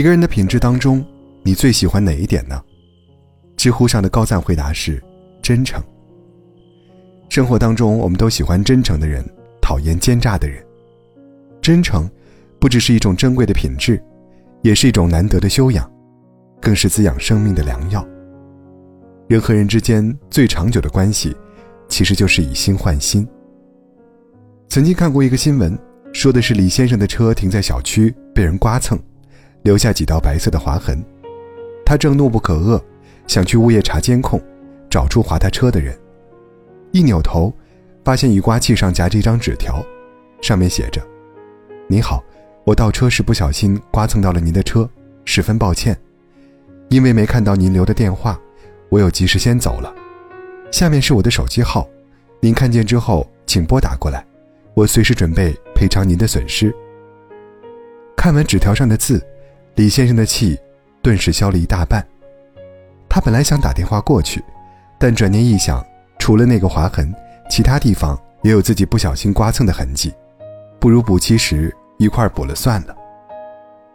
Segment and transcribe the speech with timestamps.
[0.00, 1.04] 一个人的品质当中，
[1.42, 2.58] 你最喜欢哪一点呢？
[3.54, 4.98] 知乎上的高赞回答是：
[5.42, 5.78] 真诚。
[7.28, 9.22] 生活当中，我们都喜欢真诚的人，
[9.60, 10.64] 讨厌奸诈的人。
[11.60, 12.10] 真诚，
[12.58, 14.02] 不只是一种珍贵的品质，
[14.62, 15.86] 也是一种难得的修养，
[16.62, 18.02] 更是滋养生命的良药。
[19.28, 21.36] 人和人之间最长久的关系，
[21.90, 23.28] 其实就是以心换心。
[24.70, 25.78] 曾经看过一个新闻，
[26.10, 28.98] 说的是李先生的车停在小区被人刮蹭，
[29.62, 31.02] 留下几道白色的划痕。
[31.84, 32.80] 他正怒不可遏，
[33.26, 34.40] 想去物业查监控，
[34.88, 35.98] 找出划他车的人。
[36.92, 37.52] 一扭头，
[38.04, 39.84] 发现雨刮器上夹着一张纸条，
[40.40, 41.00] 上面写着
[41.88, 42.22] ：“你好，
[42.64, 44.88] 我倒车时不小心刮蹭到了您的车，
[45.24, 45.96] 十分抱歉。
[46.88, 48.40] 因为没看到您留的电话，
[48.88, 49.94] 我有急事先走了。
[50.72, 51.88] 下面是我的手机号，
[52.40, 54.24] 您看见之后请拨打过来，
[54.74, 56.74] 我随时准备赔偿您的损失。”
[58.16, 59.24] 看完纸条上的字，
[59.80, 60.60] 李先生的气
[61.00, 62.06] 顿时消了一大半。
[63.08, 64.44] 他本来想打电话过去，
[64.98, 65.82] 但转念一想。
[66.18, 67.10] 除了那个划痕，
[67.48, 70.12] 其他地方也有自己不小心刮蹭的痕迹，
[70.78, 72.94] 不如补漆时一块补了算了。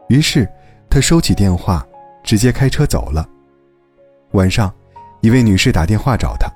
[0.09, 0.49] 于是，
[0.89, 1.85] 他收起电话，
[2.23, 3.23] 直接开车走了。
[4.31, 4.73] 晚上，
[5.21, 6.51] 一位女士打电话找他，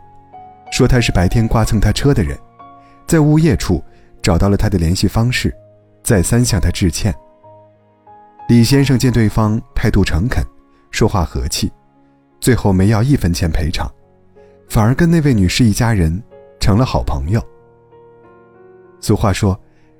[0.71, 2.35] 说他是白天刮蹭他车的人，
[3.05, 3.83] 在物业处
[4.23, 5.55] 找到了他的联系方式，
[6.01, 7.13] 再三向他致歉。
[8.49, 10.43] 李先生见对方态度诚恳，
[10.89, 11.71] 说话和气，
[12.41, 13.87] 最后没要一分钱赔偿。
[14.67, 16.11] 反而跟那位女士一家人
[16.59, 17.39] 成了好朋友。
[18.99, 19.55] 俗话说，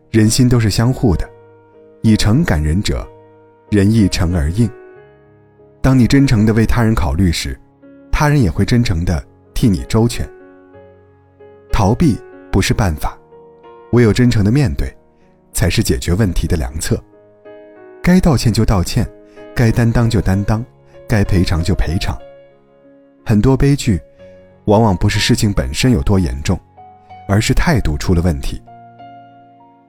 [0.09, 1.29] 人心都是相互的，
[2.01, 3.07] 以诚感人者，
[3.69, 4.67] 人亦诚而应。
[5.79, 7.55] 当你真诚的为他人考虑时，
[8.11, 10.27] 他人也会真诚的替你周全。
[11.71, 12.19] 逃避
[12.51, 13.15] 不是办法，
[13.91, 14.91] 唯有真诚的面对，
[15.53, 16.99] 才是解决问题的良策。
[18.01, 19.07] 该道歉就道歉，
[19.55, 20.65] 该担当就担当，
[21.07, 22.17] 该赔偿就赔偿。
[23.25, 23.99] 很多悲剧。
[24.65, 26.59] 往往不是事情本身有多严重，
[27.27, 28.61] 而是态度出了问题。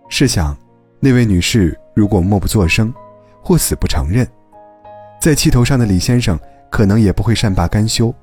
[0.08, 0.56] 试想，
[1.00, 2.90] 那位女士如果默不作声，
[3.42, 4.26] 或死不承认，
[5.20, 6.38] 在气头上的李先生
[6.70, 8.14] 可能也不会善罢甘休，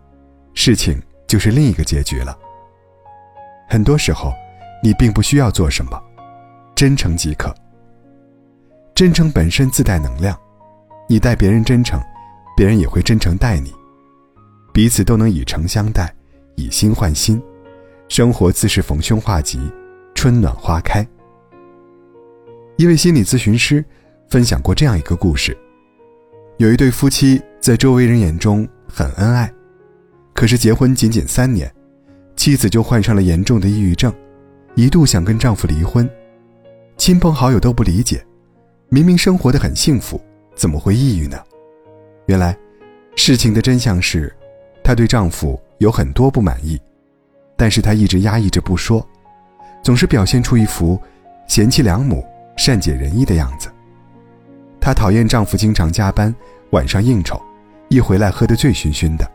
[0.56, 2.36] 事情就是另一个结局了。
[3.70, 4.34] 很多时候，
[4.82, 6.02] 你并不需要做什么，
[6.74, 7.54] 真诚即可。
[8.98, 10.36] 真诚本身自带能量，
[11.08, 12.02] 你待别人真诚，
[12.56, 13.72] 别人也会真诚待你，
[14.74, 16.12] 彼此都能以诚相待。
[16.56, 17.40] 以心换心，
[18.10, 19.60] 生活自是逢凶化吉，
[20.16, 21.08] 春暖花开。
[22.78, 23.86] 一位心理咨询师
[24.32, 25.56] 分享过这样一个故事：
[26.58, 29.54] 有一对夫妻在周围人眼中很恩爱，
[30.34, 31.72] 可是结婚仅仅三年，
[32.36, 34.12] 妻子就患上了严重的抑郁症，
[34.74, 36.10] 一度想跟丈夫离婚。
[36.98, 38.26] 亲朋好友都不理解，
[38.90, 40.20] 明明生活的很幸福，
[40.56, 41.38] 怎么会抑郁呢？
[42.28, 42.58] 原来，
[43.16, 44.34] 事情的真相是，
[44.84, 45.60] 她对丈夫。
[45.80, 46.82] 有很多不满意，
[47.56, 49.08] 但是她一直压抑着不说，
[49.84, 51.00] 总是表现出一副
[51.48, 52.26] 贤妻良母、
[52.58, 53.70] 善解人意的样子。
[54.82, 56.34] 她讨厌丈夫经常加班、
[56.72, 57.40] 晚上应酬，
[57.90, 59.32] 一回来喝得醉醺醺的。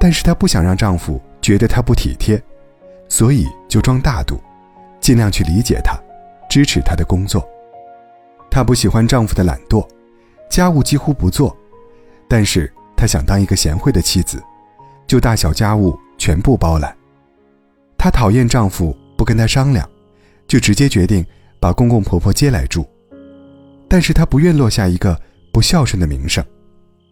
[0.00, 2.42] 但是她不想让丈夫觉得她不体贴，
[3.08, 4.40] 所以就装大度，
[4.98, 5.96] 尽量去理解他，
[6.50, 7.48] 支持他的工作。
[8.50, 9.86] 她不喜欢丈夫的懒惰，
[10.50, 11.56] 家务几乎不做，
[12.28, 14.42] 但是她想当一个贤惠的妻子。
[15.06, 16.94] 就大小家务全部包揽，
[17.96, 19.88] 她讨厌丈夫不跟她商量，
[20.46, 21.24] 就直接决定
[21.58, 22.86] 把公公婆婆接来住。
[23.88, 25.18] 但是她不愿落下一个
[25.50, 26.44] 不孝顺的名声，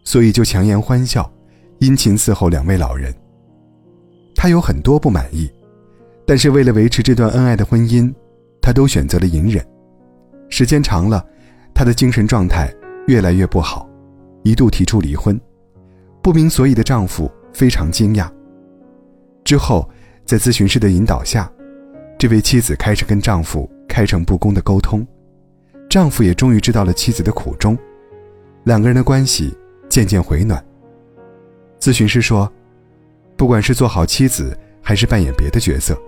[0.03, 1.27] 所以就强颜欢笑，
[1.79, 3.11] 殷勤伺候两位老人。
[4.35, 5.49] 她有很多不满意，
[6.27, 8.13] 但是为了维持这段恩爱的婚姻，
[8.61, 9.65] 她都选择了隐忍。
[10.49, 11.25] 时间长了，
[11.73, 12.73] 她的精神状态
[13.07, 13.89] 越来越不好，
[14.43, 15.39] 一度提出离婚。
[16.21, 17.31] 不明所以的丈夫。
[17.53, 18.29] 非常惊讶。
[19.43, 19.89] 之后，
[20.25, 21.51] 在咨询师的引导下，
[22.19, 25.03] 这位妻子开始跟丈夫开诚布公的沟通，
[25.89, 27.75] 丈夫也终于知道了妻子的苦衷，
[28.65, 29.57] 两个人的关系
[29.89, 30.63] 渐渐回暖。
[31.79, 32.51] 咨询师说
[33.35, 35.99] ：“不管是做好妻子，还是扮演别的角色，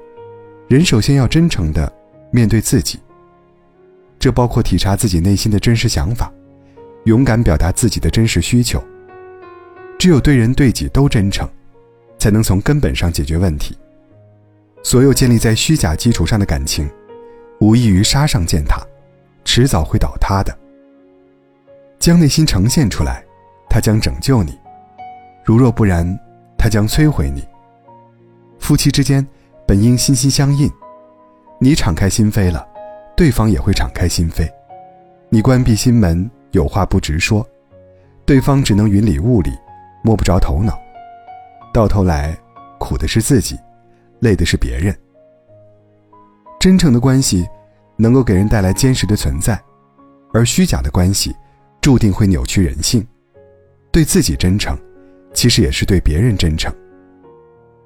[0.67, 1.91] 人首先要真诚的
[2.31, 2.99] 面对自己。
[4.19, 6.31] 这包括体察自己内心的真实想法，
[7.05, 8.83] 勇敢表达自己的真实需求。”
[9.97, 11.49] 只有对人对己都真诚，
[12.17, 13.77] 才能从根本上解决问题。
[14.81, 16.89] 所有建立在虚假基础上的感情，
[17.59, 18.81] 无异于沙上践踏，
[19.43, 20.57] 迟早会倒塌的。
[21.99, 23.25] 将内心呈现出来，
[23.69, 24.53] 它将拯救你；
[25.43, 26.17] 如若不然，
[26.57, 27.45] 它将摧毁你。
[28.57, 29.25] 夫妻之间
[29.67, 30.71] 本应心心相印，
[31.59, 32.65] 你敞开心扉了，
[33.19, 34.49] 对方也会敞开心扉；
[35.27, 37.45] 你关闭心门，有话不直说，
[38.25, 39.51] 对方只能云里雾里，
[40.01, 40.79] 摸不着头脑，
[41.73, 42.33] 到头来
[42.79, 43.59] 苦的是自己，
[44.19, 44.97] 累的是别人。
[46.61, 47.45] 真诚的关系
[47.97, 49.61] 能够给人带来坚实的存在，
[50.33, 51.35] 而虚假的关系
[51.81, 53.05] 注定会扭曲人性。
[53.91, 54.79] 对自己真诚，
[55.33, 56.73] 其实也是对别人真诚。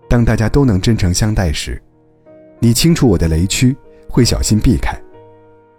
[0.08, 1.82] 当大家都能真诚相待时，
[2.60, 3.76] 你清楚我的雷区，
[4.08, 4.94] 会小心避开；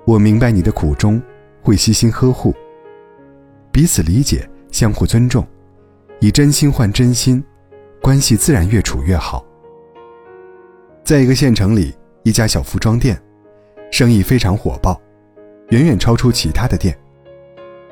[0.07, 1.21] 我明白你的苦衷，
[1.63, 2.55] 会悉心呵护。
[3.73, 5.47] 彼此理解，相互尊重，
[6.21, 7.43] 以真心换真心，
[8.03, 9.45] 关系自然越处越好。
[11.03, 13.21] 在一个县城里，一家小服装店，
[13.91, 15.01] 生意非常火爆，
[15.71, 16.97] 远远超出其他的店。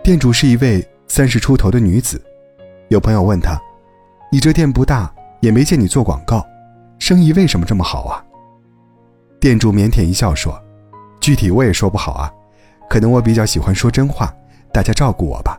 [0.03, 2.23] 店主是一位三十出头的女子。
[2.89, 3.59] 有朋友问她
[4.31, 6.47] ：“你这店不大，也没见你做广告，
[6.99, 8.23] 生意为什么这么好啊？”
[9.41, 10.62] 店主腼腆一笑说
[11.23, 12.31] ：“具体我也说不好啊，
[12.91, 14.35] 可能我比较喜欢说真话，
[14.73, 15.59] 大家照顾我吧。”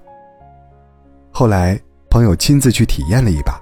[1.32, 1.80] 后来
[2.10, 3.60] 朋友亲自去体验了一把，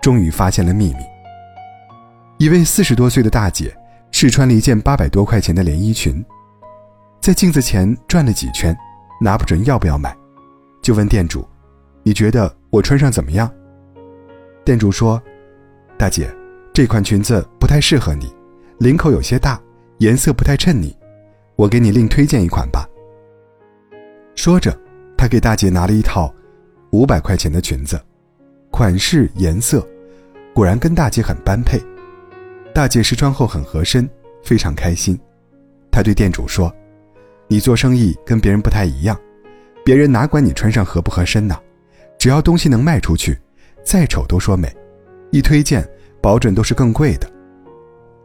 [0.00, 1.00] 终于发现了秘密。
[2.38, 3.76] 一位四十多岁的大姐
[4.12, 6.24] 试穿了一件八百多块钱的连衣裙，
[7.20, 8.74] 在镜子前转了几圈，
[9.20, 10.16] 拿不准要不要买，
[10.80, 11.46] 就问店主
[12.02, 13.48] ：“你觉得？”我穿上怎么样？
[14.64, 15.22] 店主说
[15.96, 16.28] ：“大姐，
[16.72, 18.34] 这款裙子不太适合你，
[18.78, 19.60] 领口有些大，
[19.98, 20.96] 颜色不太衬你，
[21.56, 22.88] 我给你另推荐一款吧。”
[24.34, 24.76] 说着，
[25.16, 26.32] 他给大姐拿了一套
[26.90, 28.00] 五百块钱的裙子，
[28.70, 29.86] 款式颜色
[30.52, 31.80] 果然跟大姐很般配。
[32.74, 34.08] 大姐试穿后很合身，
[34.42, 35.18] 非常开心。
[35.90, 36.74] 她对店主说
[37.46, 39.16] ：“你做生意跟别人不太一样，
[39.84, 41.56] 别人哪管你穿上合不合身呢？”
[42.18, 43.38] 只要东西能卖出去，
[43.84, 44.74] 再丑都说美，
[45.30, 45.86] 一推荐
[46.22, 47.30] 保准都是更贵的。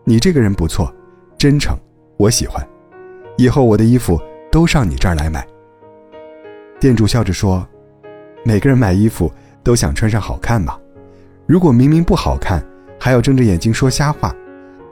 [0.06, 0.92] 你这个人不错，
[1.38, 1.78] 真诚，
[2.18, 2.66] 我喜欢，
[3.40, 4.22] 以后我的衣服
[4.52, 5.48] 都上你这儿来买。
[6.78, 7.66] 店主笑着说
[8.44, 9.32] ：“每个人买衣服
[9.64, 10.78] 都想穿上好看嘛，
[11.46, 12.62] 如果明明不好看，
[13.00, 14.36] 还要睁着眼睛说瞎话，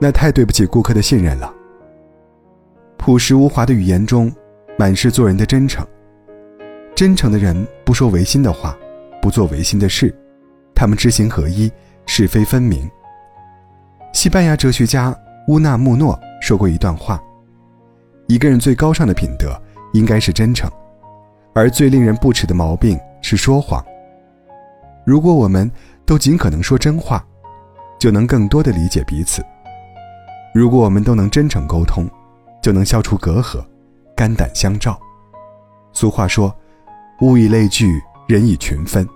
[0.00, 1.54] 那太对不起顾客的信任了。”
[2.96, 4.32] 朴实无华的语言中，
[4.78, 5.86] 满是做人的真诚。
[6.94, 8.74] 真诚的人不说违心的话。
[9.20, 10.14] 不做违心的事，
[10.74, 11.70] 他们知行合一，
[12.06, 12.88] 是非分明。
[14.14, 15.14] 西班牙哲学家
[15.48, 17.20] 乌纳穆诺说过一段话：
[18.28, 19.60] 一个人最高尚的品德
[19.94, 20.70] 应该是真诚，
[21.54, 23.84] 而最令人不齿的毛病是说谎。
[25.04, 25.70] 如果我们
[26.04, 27.24] 都尽可能说真话，
[27.98, 29.42] 就能更多的理解彼此；
[30.54, 32.06] 如果我们都能真诚沟通，
[32.62, 33.64] 就能消除隔阂，
[34.14, 35.00] 肝胆相照。
[35.94, 36.54] 俗话说
[37.22, 39.08] ：“物以类聚。”人以群分，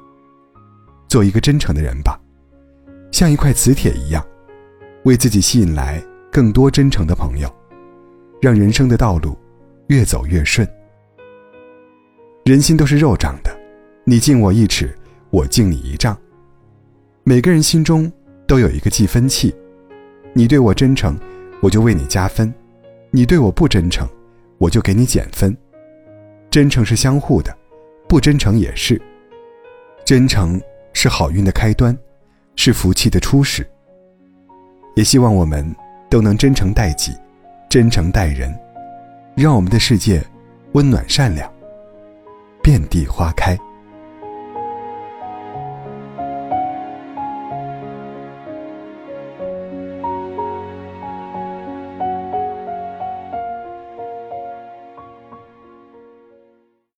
[1.06, 2.18] 做一个真诚的人吧，
[3.10, 4.24] 像一块磁铁一样，
[5.04, 7.54] 为自己吸引来更多真诚的朋友，
[8.42, 9.38] 让人生的道路
[9.86, 10.68] 越走越顺。
[12.44, 13.56] 人心都是肉长的，
[14.02, 14.92] 你敬我一尺，
[15.30, 16.18] 我敬你一丈。
[17.22, 18.12] 每个人心中
[18.48, 19.54] 都有一个计分器，
[20.32, 21.16] 你对我真诚，
[21.60, 22.52] 我就为你加分；
[23.12, 24.08] 你对我不真诚，
[24.58, 25.56] 我就给你减分。
[26.50, 27.56] 真诚是相互的。
[28.08, 29.00] 不真诚也是，
[30.04, 30.60] 真诚
[30.92, 31.96] 是好运的开端，
[32.56, 33.64] 是福气的初始。
[34.96, 35.64] 也希望我们
[36.10, 37.12] 都能真诚待己，
[37.72, 38.54] 真诚待人，
[39.34, 40.22] 让我们的世界
[40.72, 41.50] 温暖善良，
[42.62, 43.58] 遍地花开。